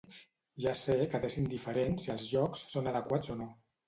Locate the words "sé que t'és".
0.77-1.35